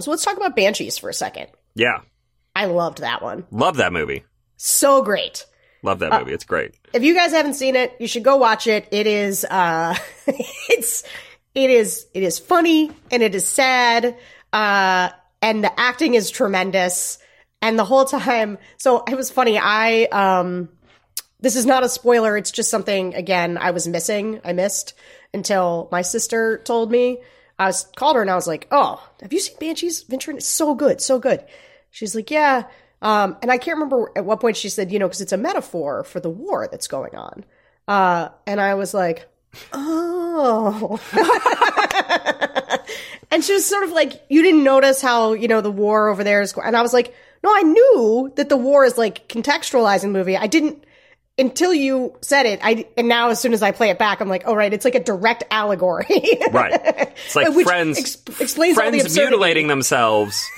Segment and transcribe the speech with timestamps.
[0.00, 1.48] So let's talk about Banshees for a second.
[1.74, 2.00] Yeah,
[2.54, 3.46] I loved that one.
[3.50, 4.24] love that movie.
[4.56, 5.46] So great.
[5.82, 6.32] Love Uh, that movie.
[6.32, 6.74] it's great.
[6.94, 8.88] If you guys haven't seen it, you should go watch it.
[8.90, 9.94] It is uh
[10.26, 11.02] it's
[11.54, 14.16] it is it is funny and it is sad.
[14.52, 15.10] Uh
[15.42, 17.18] and the acting is tremendous.
[17.60, 19.58] And the whole time so it was funny.
[19.58, 20.68] I um
[21.40, 24.40] this is not a spoiler, it's just something again I was missing.
[24.44, 24.94] I missed
[25.34, 27.18] until my sister told me.
[27.58, 30.36] I was called her and I was like, "Oh, have you seen Banshees Inisherin?
[30.36, 31.44] It's so good, so good."
[31.90, 32.64] She's like, "Yeah."
[33.00, 35.36] Um, and I can't remember at what point she said, "You know, because it's a
[35.36, 37.44] metaphor for the war that's going on."
[37.86, 39.28] Uh, and I was like,
[39.72, 40.98] "Oh."
[43.30, 46.24] and she was sort of like, "You didn't notice how you know the war over
[46.24, 49.28] there is," go-" and I was like, "No, I knew that the war is like
[49.28, 50.36] contextualizing the movie.
[50.36, 50.84] I didn't."
[51.36, 54.28] Until you said it, I and now as soon as I play it back, I'm
[54.28, 56.06] like, oh right, it's like a direct allegory.
[56.52, 56.80] Right.
[57.26, 59.30] It's like Which friends ex- explains all the friends absurdity.
[59.30, 60.48] mutilating themselves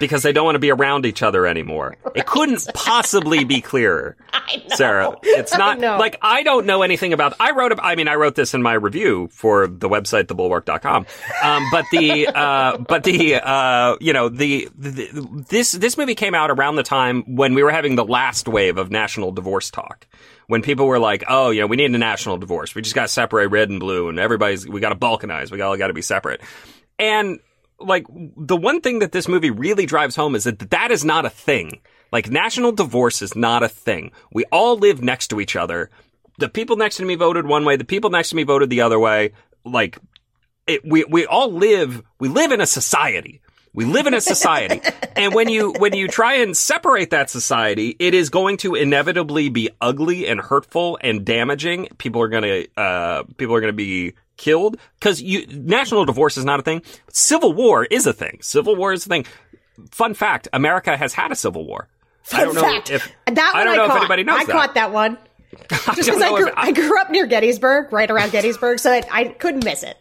[0.00, 1.96] because they don't want to be around each other anymore.
[2.16, 4.16] It couldn't possibly be clearer.
[4.32, 4.74] I know.
[4.74, 5.98] Sarah, it's I not know.
[5.98, 7.34] like I don't know anything about.
[7.38, 7.78] I wrote.
[7.80, 11.06] I mean, I wrote this in my review for the website thebulwark.com.
[11.42, 16.34] Um, but the uh, but the uh, you know the, the this this movie came
[16.34, 20.06] out around the time when we were having the last wave of national divorce talk.
[20.46, 22.74] When people were like, "Oh, you know, we need a national divorce.
[22.74, 25.52] We just got to separate red and blue, and everybody's we got to balkanize.
[25.52, 26.40] We all got to be separate."
[26.98, 27.38] And
[27.80, 31.24] like the one thing that this movie really drives home is that that is not
[31.24, 31.80] a thing.
[32.12, 34.12] Like national divorce is not a thing.
[34.32, 35.90] We all live next to each other.
[36.38, 37.76] The people next to me voted one way.
[37.76, 39.32] The people next to me voted the other way.
[39.64, 39.98] Like
[40.66, 42.02] it, we we all live.
[42.18, 43.40] We live in a society.
[43.72, 44.80] We live in a society.
[45.16, 49.48] and when you when you try and separate that society, it is going to inevitably
[49.48, 51.88] be ugly and hurtful and damaging.
[51.98, 56.36] People are going to uh people are going to be killed cuz you national divorce
[56.36, 56.82] is not a thing.
[57.12, 58.38] Civil war is a thing.
[58.42, 59.24] Civil war is a thing.
[59.90, 61.88] Fun fact, America has had a civil war.
[62.32, 63.96] I don't know fact, if that one I don't know caught.
[63.96, 64.52] if anybody knows I that.
[64.52, 65.18] caught that one.
[65.70, 69.02] Just because I, know grew, I grew up near Gettysburg, right around Gettysburg, so I,
[69.10, 69.96] I couldn't miss it.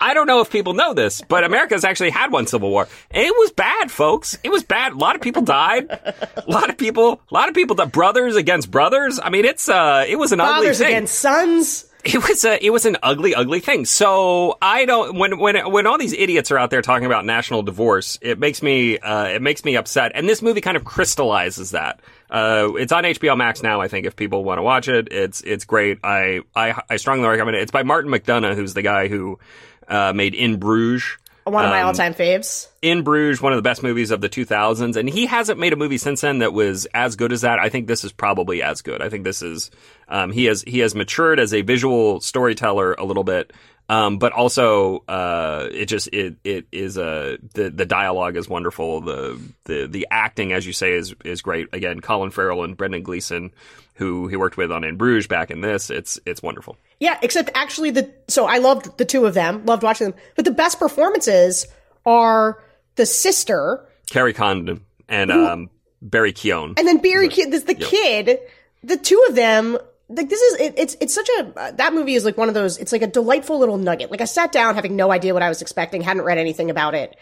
[0.00, 2.88] I don't know if people know this, but America's actually had one civil war.
[3.10, 4.38] And it was bad, folks.
[4.42, 4.92] It was bad.
[4.92, 5.90] A lot of people died.
[5.90, 9.18] A lot of people, a lot of people, the brothers against brothers.
[9.22, 10.88] I mean, it's, uh, it was an ugly Fathers thing.
[10.88, 11.86] against sons.
[12.04, 13.84] It was a, it was an ugly, ugly thing.
[13.84, 17.62] So I don't, when, when, when all these idiots are out there talking about national
[17.62, 20.12] divorce, it makes me, uh, it makes me upset.
[20.14, 22.00] And this movie kind of crystallizes that.
[22.28, 25.12] Uh, it's on HBO Max now, I think, if people want to watch it.
[25.12, 25.98] It's, it's great.
[26.02, 27.62] I, I, I strongly recommend it.
[27.62, 29.38] It's by Martin McDonagh, who's the guy who,
[29.86, 31.18] uh, made In Bruges.
[31.44, 32.68] One of my Um, all-time faves.
[32.82, 35.76] In Bruges, one of the best movies of the 2000s, and he hasn't made a
[35.76, 37.58] movie since then that was as good as that.
[37.58, 39.02] I think this is probably as good.
[39.02, 39.70] I think this is
[40.08, 43.52] um, he has he has matured as a visual storyteller a little bit,
[43.88, 49.00] um, but also uh, it just it it is a the the dialogue is wonderful.
[49.00, 51.68] The the the acting, as you say, is is great.
[51.72, 53.52] Again, Colin Farrell and Brendan Gleeson,
[53.94, 56.76] who he worked with on In Bruges back in this, it's it's wonderful.
[57.00, 60.20] Yeah, except actually the so I loved the two of them, loved watching them.
[60.36, 61.66] But the best performances
[62.06, 62.62] are
[62.94, 65.70] the sister Kerry Condon and um,
[66.00, 66.78] Barry Keoghan.
[66.78, 68.38] and then Barry Kid, this the kid,
[68.82, 69.78] the two of them.
[70.14, 72.54] Like this is it, it's it's such a uh, that movie is like one of
[72.54, 72.78] those.
[72.78, 74.10] It's like a delightful little nugget.
[74.10, 76.94] Like I sat down having no idea what I was expecting, hadn't read anything about
[76.94, 77.16] it.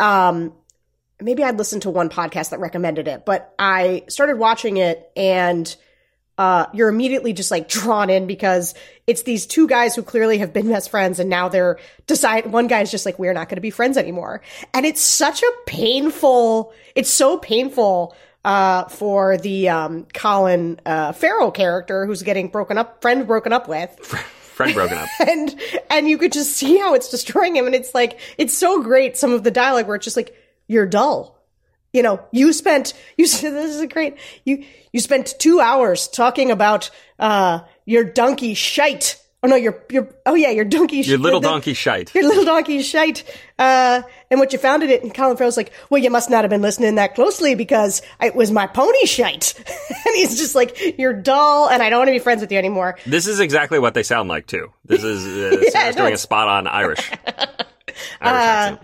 [0.00, 0.52] Um,
[1.20, 5.74] maybe I'd listened to one podcast that recommended it, but I started watching it and
[6.38, 8.74] uh, you're immediately just like drawn in because
[9.06, 12.68] it's these two guys who clearly have been best friends and now they're decide one
[12.68, 14.40] guy's just like we're not going to be friends anymore
[14.72, 21.50] and it's such a painful it's so painful uh, for the um, Colin uh, Farrell
[21.50, 23.96] character who's getting broken up friend broken up with.
[24.58, 25.08] Friend broken up.
[25.20, 25.54] and
[25.88, 27.66] and you could just see how it's destroying him.
[27.66, 30.34] And it's like it's so great some of the dialogue where it's just like
[30.66, 31.38] you're dull.
[31.92, 34.16] You know you spent you said this is great.
[34.44, 40.08] You you spent two hours talking about uh your donkey shite oh no your your
[40.26, 42.14] oh yeah your donkey Your little the- donkey shite.
[42.14, 43.22] your little donkey shite
[43.58, 46.42] uh and what you found in it and Colin Farrell's like well you must not
[46.42, 49.54] have been listening that closely because it was my pony shite
[50.06, 52.58] and he's just like you're dull and I don't want to be friends with you
[52.58, 54.72] anymore This is exactly what they sound like too.
[54.84, 55.24] This is
[55.74, 57.10] uh, no, doing a spot on Irish.
[58.20, 58.80] Irish accent.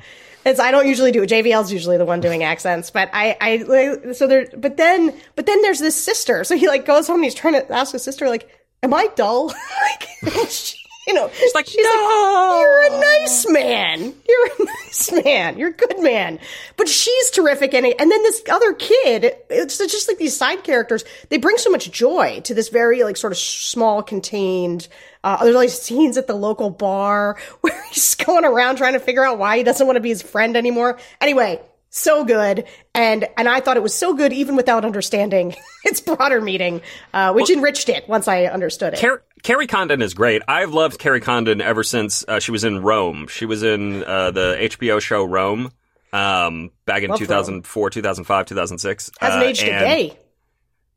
[0.46, 1.30] It's I don't usually do it.
[1.30, 5.62] JVL's usually the one doing accents, but I I so there but then but then
[5.62, 6.44] there's this sister.
[6.44, 8.50] So he like goes home and he's trying to ask his sister like,
[8.82, 9.46] "Am I dull?"
[9.82, 10.08] like
[10.48, 10.76] she,
[11.06, 12.58] you know, She's like, she's no.
[12.60, 14.00] you're a nice man.
[14.00, 15.58] You're a nice man.
[15.58, 16.38] You're a good man.
[16.76, 17.74] But she's terrific.
[17.74, 21.70] And, and then this other kid, it's just like these side characters, they bring so
[21.70, 24.88] much joy to this very like sort of small, contained,
[25.22, 29.24] uh, there's like scenes at the local bar where he's going around trying to figure
[29.24, 30.98] out why he doesn't want to be his friend anymore.
[31.20, 31.60] Anyway,
[31.96, 32.64] so good.
[32.94, 35.54] And, and I thought it was so good even without understanding
[35.84, 36.82] its broader meaning,
[37.12, 39.00] uh, which enriched it once I understood it.
[39.00, 40.42] Car- Kerry Condon is great.
[40.48, 43.26] I've loved Kerry Condon ever since uh, she was in Rome.
[43.28, 45.70] She was in uh, the HBO show Rome
[46.12, 49.10] um, back in Love 2004, 2005, 2006.
[49.20, 50.18] Hasn't Uh, aged a and- day.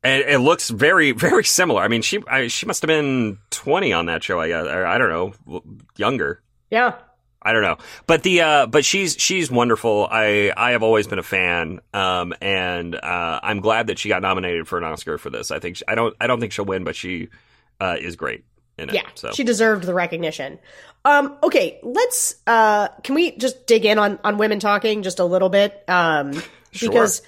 [0.04, 1.82] And it looks very, very similar.
[1.82, 4.40] I mean, she I, she must have been 20 on that show.
[4.40, 4.66] I guess.
[4.66, 5.62] I don't know,
[5.98, 6.42] younger.
[6.70, 6.94] Yeah.
[7.48, 7.78] I don't know,
[8.08, 10.06] but the uh, but she's she's wonderful.
[10.12, 14.22] I I have always been a fan, um, and uh, I'm glad that she got
[14.22, 15.50] nominated for an Oscar for this.
[15.50, 17.30] I think she, I don't I don't think she'll win, but she
[17.80, 18.44] uh, is great
[18.78, 18.96] in it.
[18.96, 20.60] Yeah, so she deserved the recognition.
[21.06, 22.36] Um, okay, let's.
[22.46, 25.86] Uh, can we just dig in on on women talking just a little bit?
[25.88, 26.34] Um,
[26.74, 26.90] Sure.
[26.90, 27.22] because